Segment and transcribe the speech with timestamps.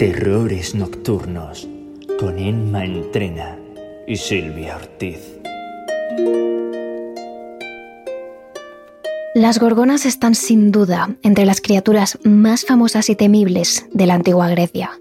[0.00, 1.68] Terrores Nocturnos
[2.18, 3.58] con Emma Entrena
[4.06, 5.20] y Silvia Ortiz.
[9.34, 14.48] Las gorgonas están sin duda entre las criaturas más famosas y temibles de la antigua
[14.48, 14.92] Grecia.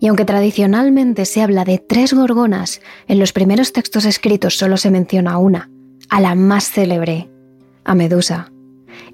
[0.00, 4.90] Y aunque tradicionalmente se habla de tres gorgonas, en los primeros textos escritos solo se
[4.90, 5.68] menciona una,
[6.08, 7.28] a la más célebre,
[7.84, 8.50] a Medusa.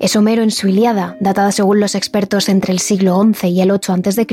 [0.03, 3.71] Es Homero en su Iliada, datada según los expertos entre el siglo XI y el
[3.71, 4.26] 8 a.C.,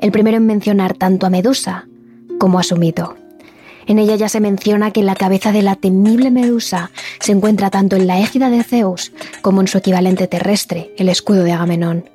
[0.00, 1.88] el primero en mencionar tanto a Medusa
[2.38, 3.16] como a su mito.
[3.86, 6.90] En ella ya se menciona que la cabeza de la temible Medusa
[7.20, 11.42] se encuentra tanto en la égida de Zeus como en su equivalente terrestre, el escudo
[11.42, 12.10] de Agamenón.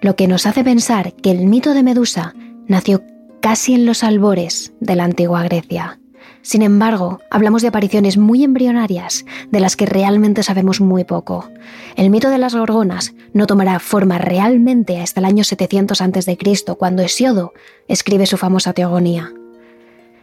[0.00, 2.34] Lo que nos hace pensar que el mito de Medusa
[2.68, 3.02] nació
[3.40, 5.98] casi en los albores de la antigua Grecia.
[6.42, 11.50] Sin embargo, hablamos de apariciones muy embrionarias, de las que realmente sabemos muy poco.
[11.96, 16.38] El mito de las gorgonas no tomará forma realmente hasta el año 700 a.C.,
[16.78, 17.52] cuando Hesiodo
[17.88, 19.32] escribe su famosa teogonía.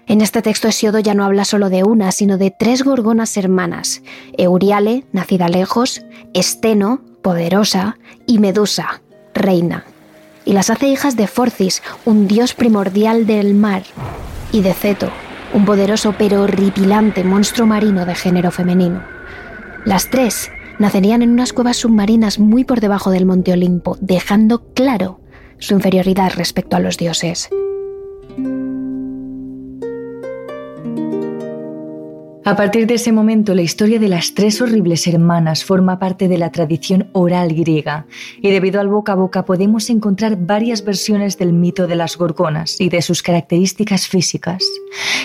[0.08, 4.02] En este texto Hesiodo ya no habla solo de una, sino de tres gorgonas hermanas,
[4.38, 6.02] Euriale, nacida lejos,
[6.34, 9.02] Esteno, poderosa, y Medusa,
[9.36, 9.86] reina.
[10.46, 13.84] Y las hace hijas de Forcis, un dios primordial del mar,
[14.54, 15.12] y de Ceto,
[15.58, 19.04] un poderoso pero horripilante monstruo marino de género femenino.
[19.86, 25.20] Las tres nacerían en unas cuevas submarinas muy por debajo del monte Olimpo, dejando claro
[25.58, 27.50] su inferioridad respecto a los dioses.
[32.48, 36.38] A partir de ese momento, la historia de las tres horribles hermanas forma parte de
[36.38, 38.06] la tradición oral griega,
[38.42, 42.80] y debido al boca a boca podemos encontrar varias versiones del mito de las gorgonas
[42.80, 44.64] y de sus características físicas.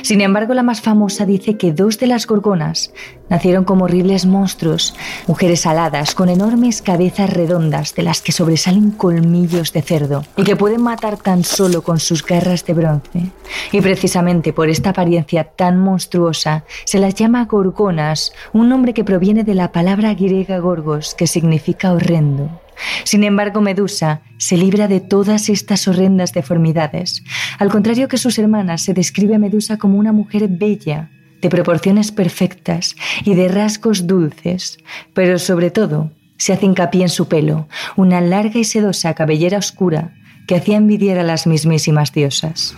[0.02, 2.92] Sin embargo, la más famosa dice que dos de las gorgonas
[3.30, 4.96] nacieron como horribles monstruos,
[5.28, 10.56] mujeres aladas con enormes cabezas redondas de las que sobresalen colmillos de cerdo y que
[10.56, 13.30] pueden matar tan solo con sus garras de bronce.
[13.70, 19.44] Y precisamente por esta apariencia tan monstruosa se las llama gorgonas, un nombre que proviene
[19.44, 22.60] de la palabra griega gorgos, que significa horrendo.
[23.04, 27.22] Sin embargo, Medusa se libra de todas estas horrendas deformidades.
[27.58, 32.12] Al contrario que sus hermanas, se describe a Medusa como una mujer bella, de proporciones
[32.12, 34.78] perfectas y de rasgos dulces,
[35.12, 40.14] pero sobre todo se hace hincapié en su pelo, una larga y sedosa cabellera oscura
[40.46, 42.74] que hacía envidiar a las mismísimas diosas.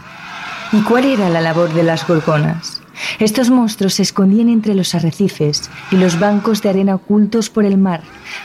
[0.73, 2.84] ¿Y cuál era la labor de las gorgonas?
[3.19, 7.79] Estos monstruos se escondían entre los arrecifes y los bancos de arena ocultos por el
[7.79, 8.03] mar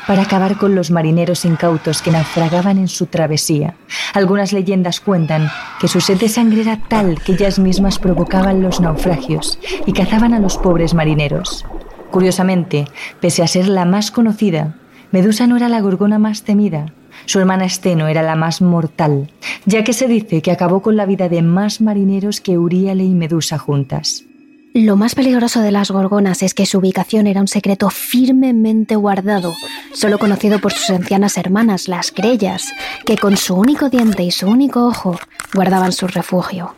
[0.08, 3.76] para acabar con los marineros incautos que naufragaban en su travesía.
[4.14, 5.50] Algunas leyendas cuentan
[5.80, 10.34] que su sed de sangre era tal que ellas mismas provocaban los naufragios y cazaban
[10.34, 11.66] a los pobres marineros.
[12.12, 12.88] Curiosamente,
[13.20, 14.76] pese a ser la más conocida,
[15.12, 16.94] Medusa no era la gorgona más temida,
[17.26, 19.32] su hermana Esteno era la más mortal,
[19.66, 23.14] ya que se dice que acabó con la vida de más marineros que Uriale y
[23.14, 24.29] Medusa juntas.
[24.74, 29.56] Lo más peligroso de las gorgonas es que su ubicación era un secreto firmemente guardado,
[29.96, 32.72] solo conocido por sus ancianas hermanas, las grellas,
[33.04, 35.18] que con su único diente y su único ojo
[35.56, 36.76] guardaban su refugio.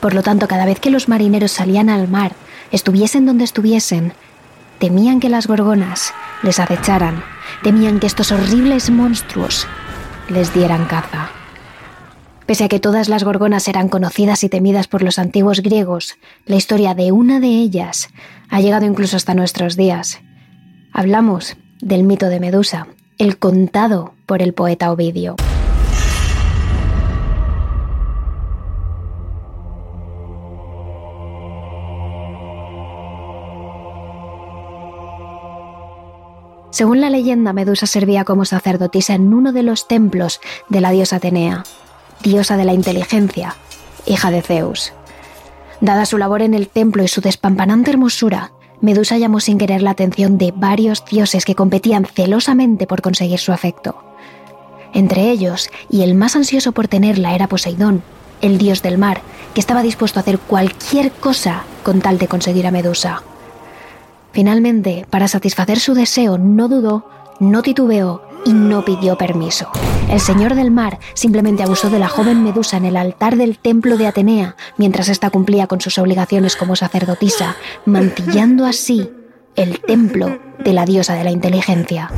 [0.00, 2.32] Por lo tanto, cada vez que los marineros salían al mar,
[2.72, 4.14] estuviesen donde estuviesen,
[4.78, 7.22] temían que las gorgonas les acecharan,
[7.62, 9.66] temían que estos horribles monstruos
[10.30, 11.28] les dieran caza.
[12.46, 16.54] Pese a que todas las gorgonas eran conocidas y temidas por los antiguos griegos, la
[16.54, 18.08] historia de una de ellas
[18.48, 20.20] ha llegado incluso hasta nuestros días.
[20.92, 22.86] Hablamos del mito de Medusa,
[23.18, 25.34] el contado por el poeta Ovidio.
[36.70, 41.16] Según la leyenda, Medusa servía como sacerdotisa en uno de los templos de la diosa
[41.16, 41.64] Atenea
[42.22, 43.56] diosa de la inteligencia,
[44.06, 44.92] hija de Zeus.
[45.80, 49.90] Dada su labor en el templo y su despampanante hermosura, Medusa llamó sin querer la
[49.90, 53.96] atención de varios dioses que competían celosamente por conseguir su afecto.
[54.92, 58.02] Entre ellos, y el más ansioso por tenerla era Poseidón,
[58.40, 59.20] el dios del mar,
[59.54, 63.22] que estaba dispuesto a hacer cualquier cosa con tal de conseguir a Medusa.
[64.32, 67.08] Finalmente, para satisfacer su deseo, no dudó,
[67.40, 69.70] no titubeó y no pidió permiso.
[70.08, 73.96] El señor del mar simplemente abusó de la joven Medusa en el altar del templo
[73.96, 77.56] de Atenea mientras ésta cumplía con sus obligaciones como sacerdotisa,
[77.86, 79.10] mantillando así
[79.56, 82.10] el templo de la diosa de la inteligencia.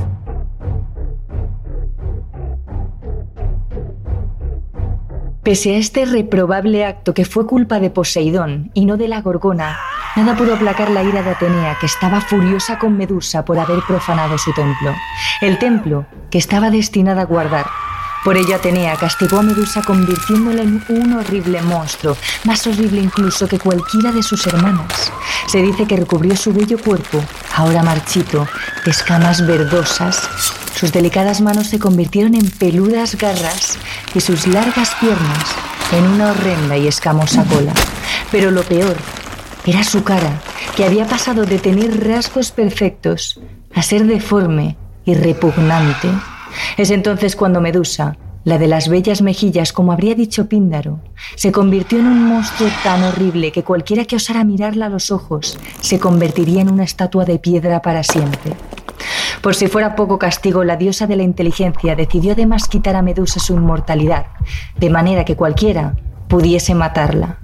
[5.49, 9.79] Pese a este reprobable acto que fue culpa de Poseidón y no de la Gorgona,
[10.15, 14.37] nada pudo aplacar la ira de Atenea, que estaba furiosa con Medusa por haber profanado
[14.37, 14.95] su templo.
[15.41, 17.65] El templo que estaba destinada a guardar
[18.25, 23.59] Por ello Atenea castigó a Medusa convirtiéndola en un horrible monstruo, más horrible incluso que
[23.59, 25.13] cualquiera de sus hermanas.
[25.47, 27.23] Se dice que recubrió su bello cuerpo,
[27.55, 28.47] ahora marchito,
[28.85, 30.29] de escamas verdosas.
[30.75, 33.79] Sus delicadas manos se convirtieron en peludas garras
[34.15, 35.45] y sus largas piernas
[35.93, 37.73] en una horrenda y escamosa cola.
[38.31, 38.97] Pero lo peor
[39.65, 40.41] era su cara,
[40.77, 43.41] que había pasado de tener rasgos perfectos
[43.75, 46.09] a ser deforme y repugnante.
[46.77, 51.01] Es entonces cuando Medusa, la de las bellas mejillas, como habría dicho Píndaro,
[51.35, 55.59] se convirtió en un monstruo tan horrible que cualquiera que osara mirarla a los ojos
[55.81, 58.55] se convertiría en una estatua de piedra para siempre.
[59.43, 63.39] Por si fuera poco castigo, la diosa de la inteligencia decidió además quitar a Medusa
[63.39, 64.27] su inmortalidad,
[64.79, 65.95] de manera que cualquiera
[66.29, 67.39] pudiese matarla.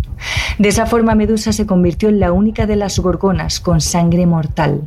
[0.58, 4.82] De esa forma Medusa se convirtió en la única de las gorgonas con sangre mortal.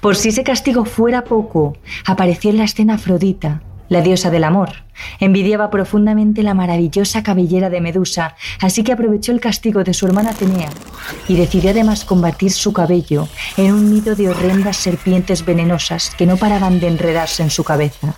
[0.00, 1.76] Por si ese castigo fuera poco,
[2.06, 4.70] apareció en la escena Afrodita, la diosa del amor.
[5.20, 10.30] Envidiaba profundamente la maravillosa cabellera de Medusa, así que aprovechó el castigo de su hermana
[10.30, 10.70] Atenea
[11.28, 16.36] y decidió además combatir su cabello en un nido de horrendas serpientes venenosas que no
[16.36, 18.14] paraban de enredarse en su cabeza.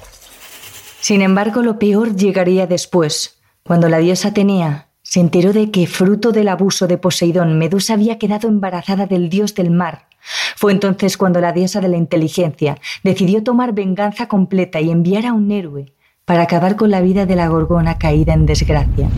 [1.01, 6.33] Sin embargo, lo peor llegaría después, cuando la diosa Atenea se enteró de que, fruto
[6.33, 10.09] del abuso de Poseidón, Medusa había quedado embarazada del dios del mar.
[10.57, 15.35] Fue entonces cuando la diosa de la inteligencia decidió tomar venganza completa y enviar a
[15.35, 15.93] un héroe
[16.25, 19.11] para acabar con la vida de la gorgona caída en desgracia.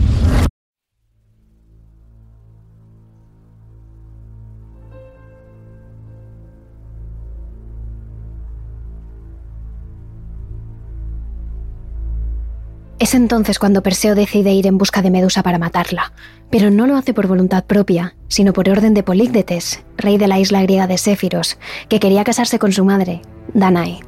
[13.07, 16.11] Es entonces cuando Perseo decide ir en busca de Medusa para matarla,
[16.49, 20.39] pero no lo hace por voluntad propia, sino por orden de Políctetes, rey de la
[20.39, 21.57] isla griega de Séfiros,
[21.87, 23.21] que quería casarse con su madre,
[23.53, 24.01] Danae.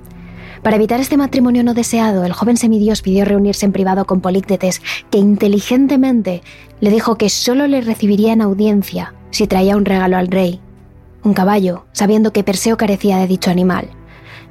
[0.64, 4.82] Para evitar este matrimonio no deseado, el joven semidios pidió reunirse en privado con Políctetes,
[5.10, 6.42] que inteligentemente
[6.82, 10.60] le dijo que solo le recibiría en audiencia si traía un regalo al rey,
[11.24, 13.92] un caballo, sabiendo que Perseo carecía de dicho animal.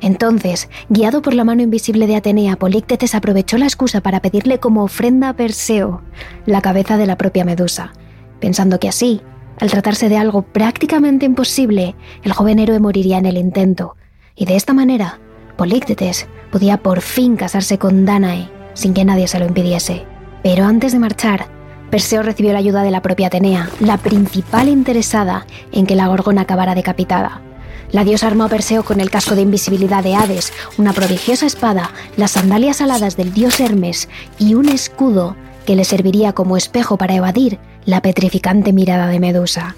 [0.01, 4.85] Entonces, guiado por la mano invisible de Atenea, Políctetes aprovechó la excusa para pedirle como
[4.85, 6.03] ofrenda a Perseo
[6.47, 7.93] la cabeza de la propia Medusa,
[8.41, 9.21] pensando que así,
[9.59, 13.97] al tratarse de algo prácticamente imposible, el joven héroe moriría en el intento,
[14.37, 15.19] y de esta manera,
[15.57, 20.05] Políctetes podía por fin casarse con Danae sin que nadie se lo impidiese.
[20.45, 21.47] Pero antes de marchar,
[21.91, 26.43] Perseo recibió la ayuda de la propia Atenea, la principal interesada en que la gorgona
[26.43, 27.43] acabara decapitada.
[27.91, 31.91] La diosa armó a Perseo con el casco de invisibilidad de Hades, una prodigiosa espada,
[32.19, 37.15] las sandalias aladas del dios Hermes y un escudo que le serviría como espejo para
[37.15, 39.75] evadir la petrificante mirada de Medusa.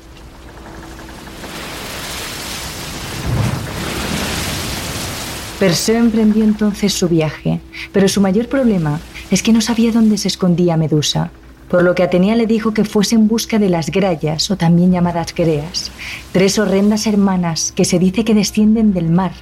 [5.60, 7.60] Perseo emprendió entonces su viaje,
[7.92, 8.98] pero su mayor problema
[9.30, 11.30] es que no sabía dónde se escondía Medusa
[11.70, 14.90] por lo que Atenea le dijo que fuese en busca de las grayas, o también
[14.90, 15.92] llamadas greas,
[16.32, 19.32] tres horrendas hermanas que se dice que descienden del mar,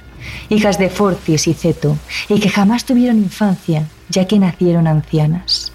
[0.49, 1.97] hijas de Fortis y Ceto,
[2.29, 5.73] y que jamás tuvieron infancia, ya que nacieron ancianas.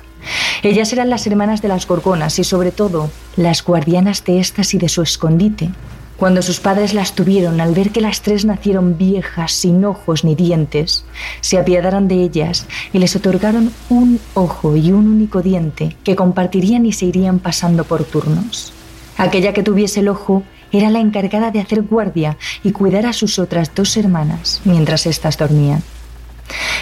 [0.63, 4.79] Ellas eran las hermanas de las gorgonas y sobre todo las guardianas de estas y
[4.79, 5.71] de su escondite,
[6.17, 10.35] cuando sus padres las tuvieron, al ver que las tres nacieron viejas, sin ojos ni
[10.35, 11.05] dientes,
[11.41, 16.87] se apiadaron de ellas y les otorgaron un ojo y un único diente que compartirían
[16.87, 18.73] y se irían pasando por turnos.
[19.17, 20.43] Aquella que tuviese el ojo
[20.73, 25.39] era la encargada de hacer guardia y cuidar a sus otras dos hermanas mientras éstas
[25.39, 25.83] dormían.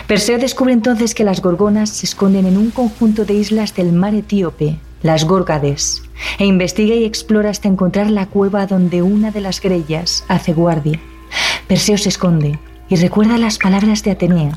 [0.07, 4.15] Perseo descubre entonces que las gorgonas se esconden en un conjunto de islas del mar
[4.15, 6.03] etíope, las Górgades,
[6.39, 11.01] e investiga y explora hasta encontrar la cueva donde una de las grellas hace guardia.
[11.67, 14.57] Perseo se esconde y recuerda las palabras de Atenea.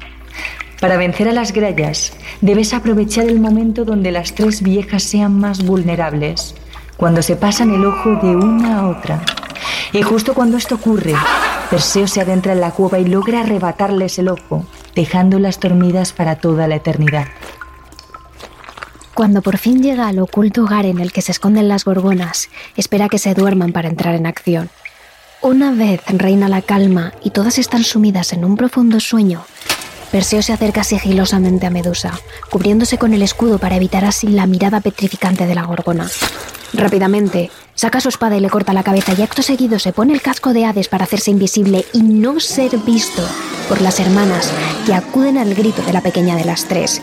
[0.82, 5.64] Para vencer a las grellas, debes aprovechar el momento donde las tres viejas sean más
[5.64, 6.54] vulnerables,
[6.98, 9.24] cuando se pasan el ojo de una a otra.
[9.94, 11.14] Y justo cuando esto ocurre,
[11.70, 14.66] Perseo se adentra en la cueva y logra arrebatarles el ojo,
[14.96, 17.28] dejándolas dormidas para toda la eternidad.
[19.14, 23.08] Cuando por fin llega al oculto hogar en el que se esconden las gorgonas, espera
[23.08, 24.70] que se duerman para entrar en acción.
[25.42, 29.46] Una vez reina la calma y todas están sumidas en un profundo sueño,
[30.16, 32.18] Perseo se acerca sigilosamente a Medusa,
[32.50, 36.10] cubriéndose con el escudo para evitar así la mirada petrificante de la gorgona.
[36.72, 40.22] Rápidamente, saca su espada y le corta la cabeza y acto seguido se pone el
[40.22, 43.28] casco de Hades para hacerse invisible y no ser visto
[43.68, 44.54] por las hermanas
[44.86, 47.02] que acuden al grito de la pequeña de las tres,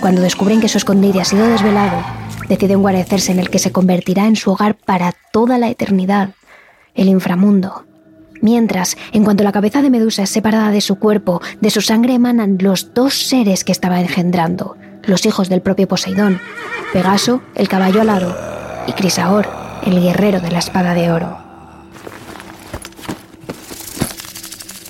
[0.00, 2.02] cuando descubren que su escondite ha sido desvelado,
[2.48, 6.30] deciden guarecerse en el que se convertirá en su hogar para toda la eternidad,
[6.94, 7.84] el inframundo.
[8.44, 12.12] Mientras, en cuanto la cabeza de Medusa es separada de su cuerpo, de su sangre
[12.12, 16.42] emanan los dos seres que estaba engendrando, los hijos del propio Poseidón,
[16.92, 18.36] Pegaso, el caballo alado,
[18.86, 19.48] y Crisaor,
[19.86, 21.38] el guerrero de la espada de oro.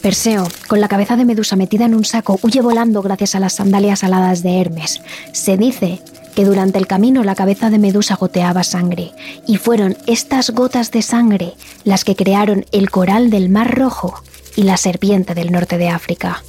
[0.03, 3.53] Perseo, con la cabeza de Medusa metida en un saco, huye volando gracias a las
[3.53, 5.01] sandalias aladas de Hermes.
[5.31, 6.03] Se dice
[6.35, 9.12] que durante el camino la cabeza de Medusa goteaba sangre,
[9.47, 14.23] y fueron estas gotas de sangre las que crearon el coral del Mar Rojo
[14.57, 16.43] y la serpiente del norte de África.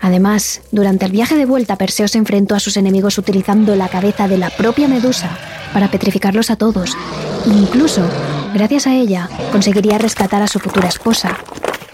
[0.00, 4.26] Además, durante el viaje de vuelta, Perseo se enfrentó a sus enemigos utilizando la cabeza
[4.26, 5.38] de la propia Medusa
[5.72, 6.96] para petrificarlos a todos.
[7.46, 8.02] Incluso,
[8.52, 11.38] gracias a ella, conseguiría rescatar a su futura esposa,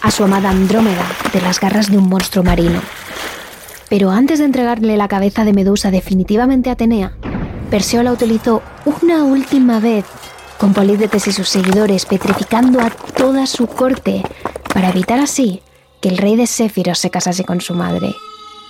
[0.01, 2.81] a su amada Andrómeda, de las garras de un monstruo marino.
[3.89, 7.13] Pero antes de entregarle la cabeza de Medusa definitivamente a Atenea,
[7.69, 10.05] Perseo la utilizó una última vez
[10.57, 14.21] con Polídetes y sus seguidores, petrificando a toda su corte,
[14.73, 15.61] para evitar así
[16.01, 18.13] que el rey de Séfiros se casase con su madre.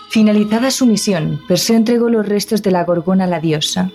[0.09, 3.91] Finalizada su misión, Perseo entregó los restos de la gorgona a la diosa.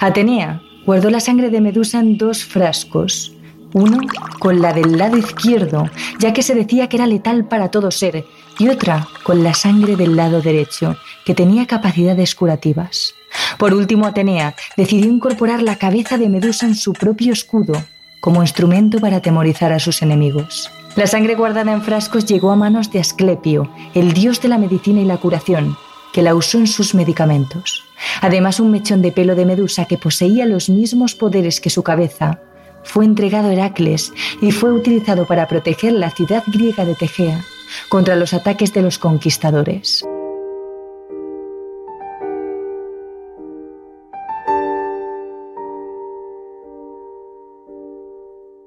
[0.00, 3.32] Atenea guardó la sangre de Medusa en dos frascos,
[3.72, 3.98] uno
[4.38, 8.24] con la del lado izquierdo, ya que se decía que era letal para todo ser,
[8.62, 13.12] y otra con la sangre del lado derecho, que tenía capacidades curativas.
[13.58, 17.82] Por último, Atenea decidió incorporar la cabeza de Medusa en su propio escudo,
[18.20, 20.70] como instrumento para atemorizar a sus enemigos.
[20.94, 25.00] La sangre guardada en frascos llegó a manos de Asclepio, el dios de la medicina
[25.00, 25.76] y la curación,
[26.12, 27.82] que la usó en sus medicamentos.
[28.20, 32.38] Además, un mechón de pelo de Medusa que poseía los mismos poderes que su cabeza
[32.84, 37.44] fue entregado a Heracles y fue utilizado para proteger la ciudad griega de Tegea
[37.88, 40.04] contra los ataques de los conquistadores.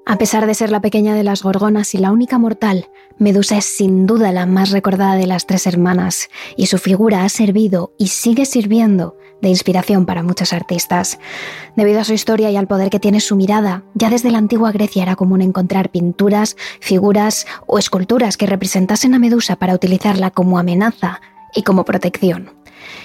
[0.08, 3.64] A pesar de ser la pequeña de las gorgonas y la única mortal, Medusa es
[3.64, 8.06] sin duda la más recordada de las tres hermanas, y su figura ha servido y
[8.06, 11.18] sigue sirviendo de inspiración para muchos artistas.
[11.76, 14.72] Debido a su historia y al poder que tiene su mirada, ya desde la antigua
[14.72, 20.58] Grecia era común encontrar pinturas, figuras o esculturas que representasen a Medusa para utilizarla como
[20.58, 21.20] amenaza
[21.54, 22.50] y como protección.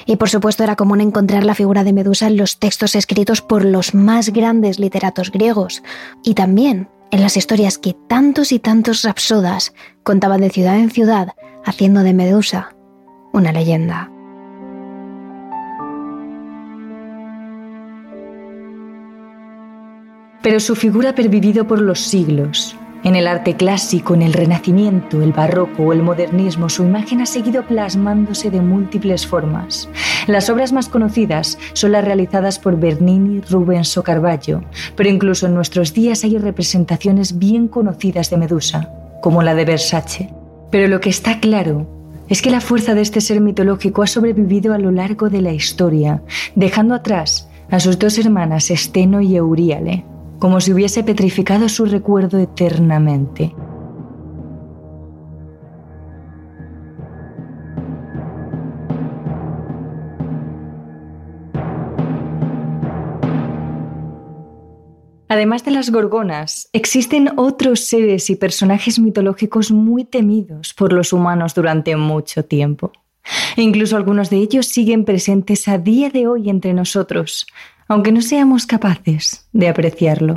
[0.06, 3.66] Y por supuesto era común encontrar la figura de Medusa en los textos escritos por
[3.66, 5.84] los más grandes literatos griegos
[6.24, 9.74] y también en las historias que tantos y tantos rapsodas
[10.04, 11.30] contaban de ciudad en ciudad
[11.66, 12.76] haciendo de Medusa
[13.34, 14.12] una leyenda.
[20.42, 25.24] Pero su figura ha pervivido por los siglos en el arte clásico, en el Renacimiento,
[25.24, 29.90] el Barroco o el Modernismo, su imagen ha seguido plasmándose de múltiples formas.
[30.28, 34.64] Las obras más conocidas son las realizadas por Bernini, Rubens o Carballo,
[34.96, 38.90] pero incluso en nuestros días hay representaciones bien conocidas de Medusa,
[39.22, 40.30] como la de Versace.
[40.70, 41.88] Pero lo que está claro
[42.30, 45.52] es que la fuerza de este ser mitológico ha sobrevivido a lo largo de la
[45.52, 46.22] historia,
[46.54, 50.06] dejando atrás a sus dos hermanas Esteno y Euríale,
[50.42, 53.54] como si hubiese petrificado su recuerdo eternamente.
[65.28, 71.54] Además de las gorgonas, existen otros seres y personajes mitológicos muy temidos por los humanos
[71.54, 72.92] durante mucho tiempo.
[73.56, 77.46] Incluso algunos de ellos siguen presentes a día de hoy entre nosotros,
[77.88, 80.36] aunque no seamos capaces de apreciarlo.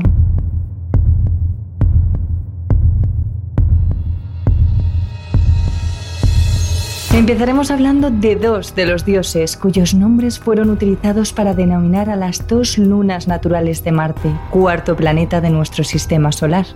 [7.15, 12.47] Empezaremos hablando de dos de los dioses cuyos nombres fueron utilizados para denominar a las
[12.49, 16.67] dos lunas naturales de Marte, cuarto planeta de nuestro sistema solar.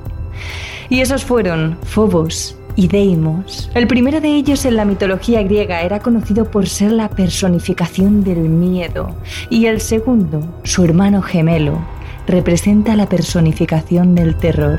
[0.88, 3.68] Y esos fueron Phobos Deimos.
[3.74, 8.48] El primero de ellos en la mitología griega era conocido por ser la personificación del
[8.48, 9.16] miedo
[9.50, 11.80] y el segundo, su hermano gemelo,
[12.28, 14.78] representa la personificación del terror.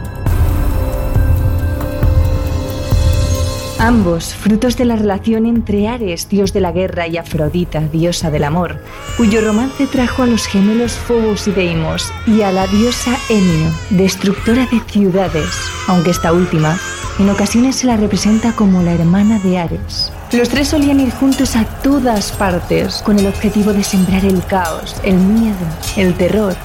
[3.79, 8.43] Ambos frutos de la relación entre Ares, dios de la guerra, y Afrodita, diosa del
[8.43, 8.83] amor,
[9.15, 14.67] cuyo romance trajo a los gemelos Phobos y Deimos y a la diosa Enio, destructora
[14.69, 15.49] de ciudades,
[15.87, 16.77] aunque esta última
[17.19, 20.11] en ocasiones se la representa como la hermana de Ares.
[20.31, 24.95] Los tres solían ir juntos a todas partes con el objetivo de sembrar el caos,
[25.03, 25.57] el miedo,
[25.97, 26.55] el terror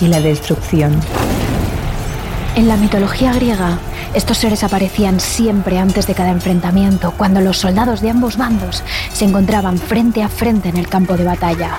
[0.00, 0.92] y la destrucción.
[2.56, 3.78] En la mitología griega,
[4.14, 9.24] estos seres aparecían siempre antes de cada enfrentamiento, cuando los soldados de ambos bandos se
[9.24, 11.78] encontraban frente a frente en el campo de batalla.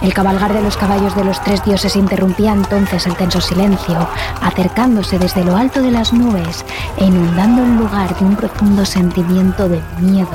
[0.00, 4.08] El cabalgar de los caballos de los tres dioses interrumpía entonces el tenso silencio,
[4.40, 6.64] acercándose desde lo alto de las nubes
[6.96, 10.28] e inundando el lugar de un profundo sentimiento de miedo,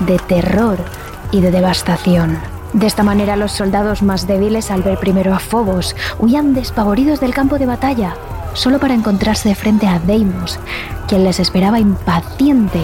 [0.00, 0.76] de terror
[1.32, 2.38] y de devastación.
[2.74, 7.34] De esta manera los soldados más débiles al ver primero a Phobos huían despavoridos del
[7.34, 8.14] campo de batalla,
[8.54, 10.58] solo para encontrarse frente a Deimos,
[11.08, 12.82] quien les esperaba impaciente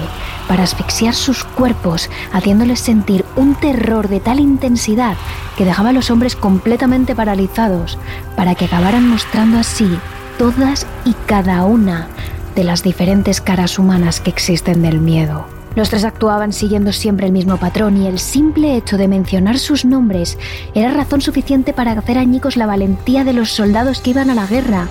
[0.49, 5.17] para asfixiar sus cuerpos, haciéndoles sentir un terror de tal intensidad
[5.57, 7.99] que dejaba a los hombres completamente paralizados,
[8.37, 9.99] para que acabaran mostrando así
[10.39, 12.09] todas y cada una
[12.55, 15.47] de las diferentes caras humanas que existen del miedo.
[15.77, 19.85] Los tres actuaban siguiendo siempre el mismo patrón y el simple hecho de mencionar sus
[19.85, 20.39] nombres
[20.75, 24.47] era razón suficiente para hacer añicos la valentía de los soldados que iban a la
[24.47, 24.89] guerra.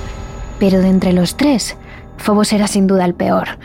[0.60, 1.78] Pero de entre los tres,
[2.18, 3.60] Phobos era sin duda el peor.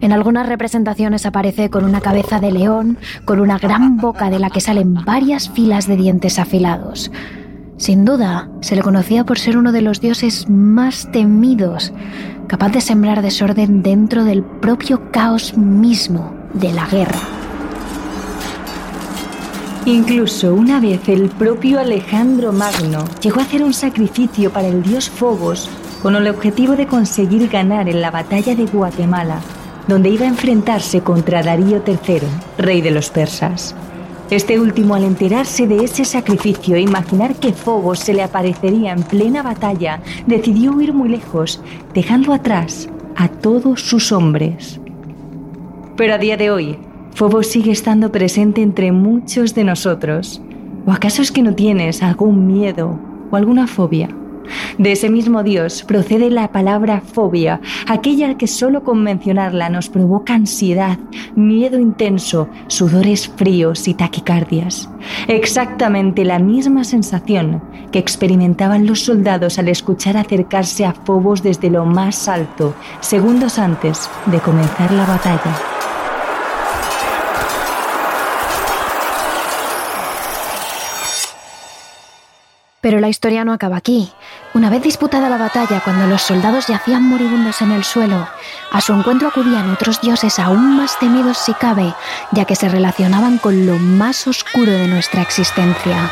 [0.00, 4.48] En algunas representaciones aparece con una cabeza de león, con una gran boca de la
[4.48, 7.12] que salen varias filas de dientes afilados.
[7.76, 11.92] Sin duda, se le conocía por ser uno de los dioses más temidos,
[12.46, 17.20] capaz de sembrar desorden dentro del propio caos mismo de la guerra.
[19.84, 25.08] Incluso una vez el propio Alejandro Magno llegó a hacer un sacrificio para el dios
[25.08, 25.70] Phobos
[26.02, 29.40] con el objetivo de conseguir ganar en la batalla de Guatemala,
[29.86, 32.20] donde iba a enfrentarse contra Darío III,
[32.58, 33.74] rey de los persas.
[34.30, 39.02] Este último, al enterarse de ese sacrificio e imaginar que Phobos se le aparecería en
[39.02, 41.60] plena batalla, decidió huir muy lejos,
[41.94, 44.80] dejando atrás a todos sus hombres.
[45.96, 46.78] Pero a día de hoy,
[47.12, 50.40] Phobos sigue estando presente entre muchos de nosotros.
[50.86, 52.98] ¿O acaso es que no tienes algún miedo
[53.32, 54.08] o alguna fobia?
[54.78, 60.34] De ese mismo Dios procede la palabra fobia, aquella que solo con mencionarla nos provoca
[60.34, 60.98] ansiedad,
[61.34, 64.88] miedo intenso, sudores fríos y taquicardias.
[65.28, 71.84] Exactamente la misma sensación que experimentaban los soldados al escuchar acercarse a Phobos desde lo
[71.84, 75.69] más alto, segundos antes de comenzar la batalla.
[82.90, 84.10] Pero la historia no acaba aquí.
[84.52, 88.26] Una vez disputada la batalla, cuando los soldados yacían moribundos en el suelo,
[88.72, 91.94] a su encuentro acudían otros dioses aún más temidos si cabe,
[92.32, 96.10] ya que se relacionaban con lo más oscuro de nuestra existencia.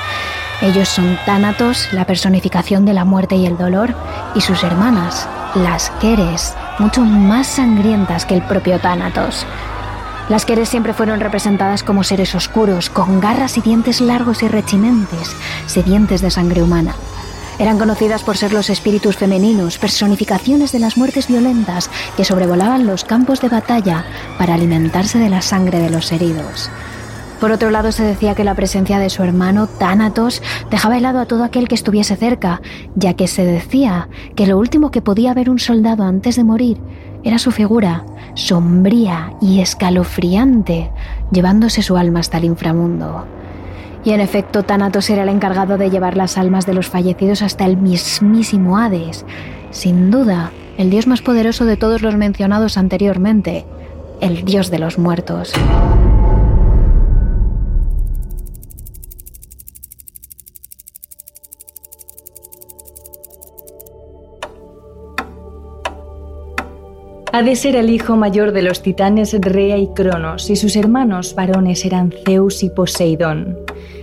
[0.62, 3.92] Ellos son Tánatos, la personificación de la muerte y el dolor,
[4.36, 9.44] y sus hermanas, las Keres, mucho más sangrientas que el propio Tánatos.
[10.28, 15.34] Las Keres siempre fueron representadas como seres oscuros, con garras y dientes largos y rechinantes,
[15.66, 16.94] sedientes de sangre humana.
[17.58, 23.04] Eran conocidas por ser los espíritus femeninos, personificaciones de las muertes violentas que sobrevolaban los
[23.04, 24.04] campos de batalla
[24.38, 26.70] para alimentarse de la sangre de los heridos.
[27.40, 31.26] Por otro lado, se decía que la presencia de su hermano Tánatos dejaba helado a
[31.26, 32.60] todo aquel que estuviese cerca,
[32.96, 36.78] ya que se decía que lo último que podía ver un soldado antes de morir
[37.24, 38.04] era su figura,
[38.38, 40.90] sombría y escalofriante,
[41.32, 43.26] llevándose su alma hasta el inframundo.
[44.04, 47.66] Y en efecto, Tánatos era el encargado de llevar las almas de los fallecidos hasta
[47.66, 49.26] el mismísimo Hades,
[49.70, 53.66] sin duda, el dios más poderoso de todos los mencionados anteriormente,
[54.20, 55.52] el dios de los muertos.
[67.30, 71.84] Hades era el hijo mayor de los titanes Rea y Cronos, y sus hermanos varones
[71.84, 73.58] eran Zeus y Poseidón.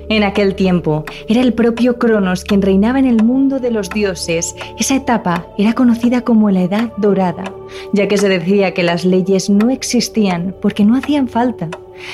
[0.10, 4.56] En aquel tiempo era el propio Cronos quien reinaba en el mundo de los dioses.
[4.78, 7.52] Esa etapa era conocida como la Edad Dorada,
[7.94, 11.70] ya que se decía que las leyes no existían porque no hacían falta.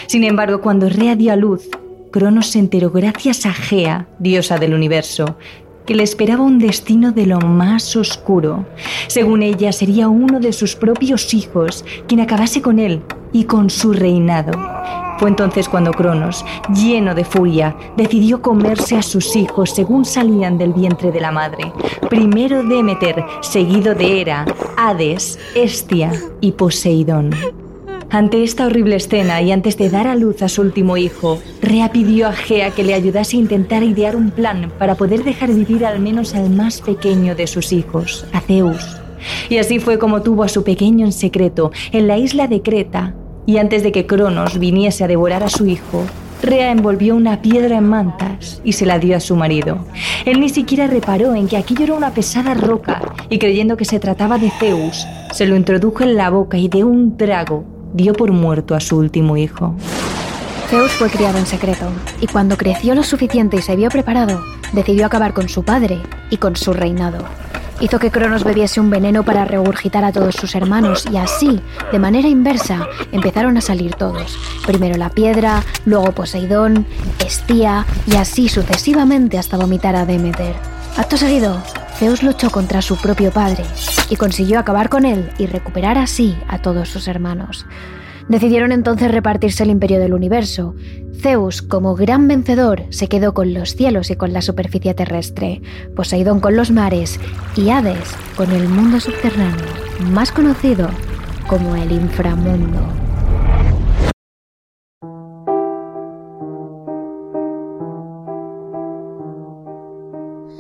[0.08, 1.70] Sin embargo, cuando Rea dio a luz,
[2.12, 5.38] Cronos se enteró gracias a Gea, diosa del universo,
[5.86, 8.66] que le esperaba un destino de lo más oscuro.
[9.08, 13.02] Según ella, sería uno de sus propios hijos quien acabase con él
[13.34, 14.52] y con su reinado.
[15.18, 20.74] Fue entonces cuando Cronos, lleno de furia, decidió comerse a sus hijos según salían del
[20.74, 21.72] vientre de la madre.
[22.10, 24.46] Primero Demeter, seguido de Hera,
[24.78, 27.61] Hades, Estia y Poseidón.
[28.14, 31.94] Ante esta horrible escena y antes de dar a luz a su último hijo, Rea
[31.94, 35.86] pidió a Gea que le ayudase a intentar idear un plan para poder dejar vivir
[35.86, 38.86] al menos al más pequeño de sus hijos, a Zeus.
[39.48, 43.16] Y así fue como tuvo a su pequeño en secreto en la isla de Creta,
[43.46, 46.04] y antes de que Cronos viniese a devorar a su hijo,
[46.44, 49.86] Rea envolvió una piedra en mantas y se la dio a su marido.
[50.26, 54.02] Él ni siquiera reparó en que aquello era una pesada roca y creyendo que se
[54.02, 58.32] trataba de Zeus, se lo introdujo en la boca y de un trago dio por
[58.32, 59.76] muerto a su último hijo.
[60.70, 61.88] Zeus fue criado en secreto,
[62.22, 66.00] y cuando creció lo suficiente y se vio preparado, decidió acabar con su padre
[66.30, 67.26] y con su reinado.
[67.82, 71.60] Hizo que Cronos bebiese un veneno para regurgitar a todos sus hermanos y así,
[71.92, 74.38] de manera inversa, empezaron a salir todos.
[74.68, 76.86] Primero la piedra, luego Poseidón,
[77.26, 80.56] Estía y así sucesivamente hasta vomitar a Demeter.
[80.98, 81.62] Acto seguido,
[81.96, 83.64] Zeus luchó contra su propio padre
[84.10, 87.66] y consiguió acabar con él y recuperar así a todos sus hermanos.
[88.28, 90.76] Decidieron entonces repartirse el imperio del universo.
[91.22, 95.62] Zeus, como gran vencedor, se quedó con los cielos y con la superficie terrestre,
[95.96, 97.20] Poseidón con los mares
[97.56, 99.66] y Hades con el mundo subterráneo,
[100.12, 100.90] más conocido
[101.48, 103.11] como el inframundo.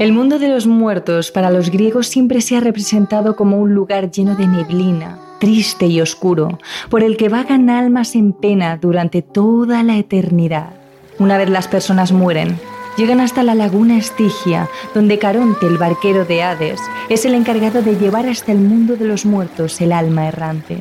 [0.01, 4.09] El mundo de los muertos para los griegos siempre se ha representado como un lugar
[4.09, 6.57] lleno de neblina, triste y oscuro,
[6.89, 10.71] por el que vagan almas en pena durante toda la eternidad.
[11.19, 12.57] Una vez las personas mueren,
[12.97, 17.95] llegan hasta la laguna Estigia, donde Caronte, el barquero de Hades, es el encargado de
[17.95, 20.79] llevar hasta el mundo de los muertos el alma errante.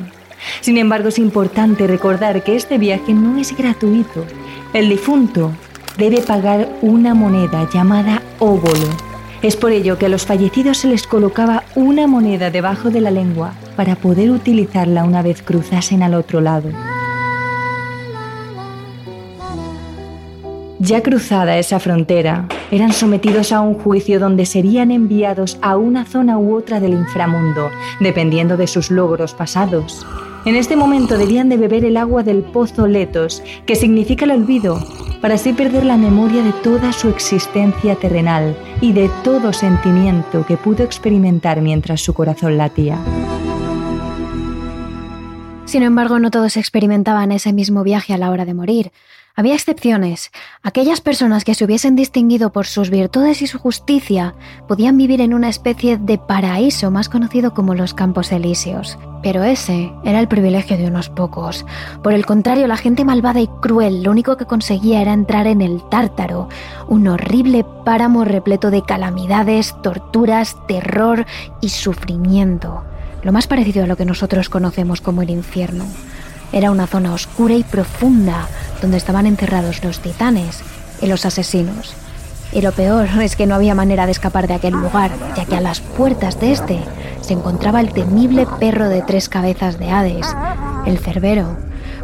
[0.61, 4.25] Sin embargo, es importante recordar que este viaje no es gratuito.
[4.73, 5.51] El difunto
[5.99, 9.10] debe pagar una moneda llamada óbolo.
[9.41, 13.09] Es por ello que a los fallecidos se les colocaba una moneda debajo de la
[13.09, 16.69] lengua para poder utilizarla una vez cruzasen al otro lado.
[20.83, 26.39] Ya cruzada esa frontera, eran sometidos a un juicio donde serían enviados a una zona
[26.39, 30.07] u otra del inframundo, dependiendo de sus logros pasados.
[30.43, 34.83] En este momento debían de beber el agua del pozo Letos, que significa el olvido,
[35.21, 40.57] para así perder la memoria de toda su existencia terrenal y de todo sentimiento que
[40.57, 42.97] pudo experimentar mientras su corazón latía.
[45.65, 48.91] Sin embargo, no todos experimentaban ese mismo viaje a la hora de morir.
[49.35, 50.31] Había excepciones.
[50.61, 54.35] Aquellas personas que se hubiesen distinguido por sus virtudes y su justicia
[54.67, 58.97] podían vivir en una especie de paraíso más conocido como los Campos Elíseos.
[59.23, 61.65] Pero ese era el privilegio de unos pocos.
[62.03, 65.61] Por el contrario, la gente malvada y cruel lo único que conseguía era entrar en
[65.61, 66.49] el Tártaro,
[66.87, 71.25] un horrible páramo repleto de calamidades, torturas, terror
[71.61, 72.83] y sufrimiento
[73.23, 75.85] lo más parecido a lo que nosotros conocemos como el infierno.
[76.53, 78.47] Era una zona oscura y profunda
[78.81, 80.61] donde estaban encerrados los titanes
[81.01, 81.95] y los asesinos.
[82.53, 85.55] Y lo peor es que no había manera de escapar de aquel lugar, ya que
[85.55, 86.79] a las puertas de este
[87.21, 90.27] se encontraba el temible perro de tres cabezas de Hades,
[90.85, 91.57] el Cerbero.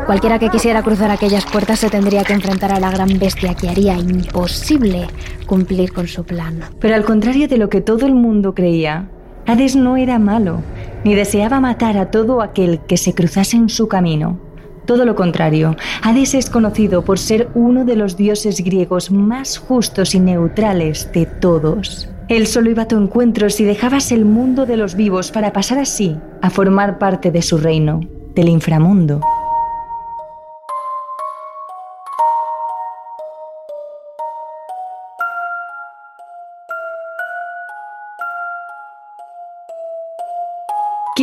[0.05, 3.67] Cualquiera que quisiera cruzar aquellas puertas se tendría que enfrentar a la gran bestia que
[3.67, 5.07] haría imposible
[5.47, 6.61] cumplir con su plan.
[6.79, 9.09] Pero al contrario de lo que todo el mundo creía,
[9.47, 10.61] Hades no era malo
[11.07, 14.37] ni deseaba matar a todo aquel que se cruzase en su camino.
[14.85, 20.13] Todo lo contrario, Hades es conocido por ser uno de los dioses griegos más justos
[20.15, 22.09] y neutrales de todos.
[22.27, 25.79] Él solo iba a tu encuentro si dejabas el mundo de los vivos para pasar
[25.79, 28.01] así a formar parte de su reino,
[28.35, 29.21] del inframundo.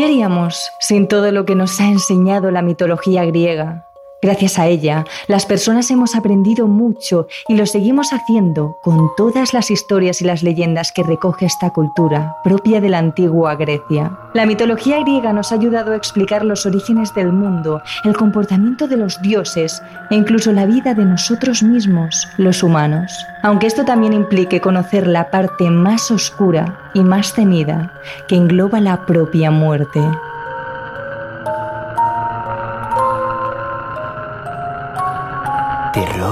[0.05, 3.87] Haríamos sin todo lo que nos ha enseñado la mitología griega?
[4.25, 9.71] Gracias a ella, las personas hemos aprendido mucho y lo seguimos haciendo con todas las
[9.71, 14.17] historias y las leyendas que recoge esta cultura, propia de la antigua Grecia.
[14.33, 18.97] La mitología griega nos ha ayudado a explicar los orígenes del mundo, el comportamiento de
[18.97, 23.13] los dioses e incluso la vida de nosotros mismos, los humanos.
[23.43, 27.93] Aunque esto también implique conocer la parte más oscura y más temida
[28.27, 30.01] que engloba la propia muerte.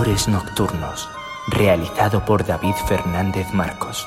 [0.02, 1.08] Terrores Nocturnos,
[1.46, 4.04] realizado por David Fernández Marcos.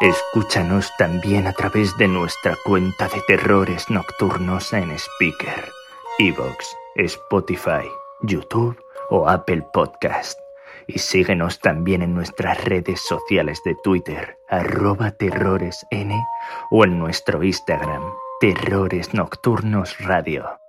[0.00, 5.70] Escúchanos también a través de nuestra cuenta de Terrores Nocturnos en Speaker,
[6.18, 7.86] Evox, Spotify,
[8.22, 8.76] YouTube
[9.10, 10.36] o Apple Podcast.
[10.88, 16.12] Y síguenos también en nuestras redes sociales de Twitter, arroba terroresn,
[16.72, 18.02] o en nuestro Instagram,
[18.42, 20.61] Terrores Nocturnos Radio.